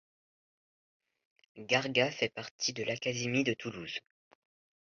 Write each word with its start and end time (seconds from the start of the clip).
Gargas 1.63 2.09
fait 2.09 2.29
partie 2.29 2.73
de 2.73 2.81
l'académie 2.83 3.43
de 3.43 3.53
Toulouse. 3.53 3.99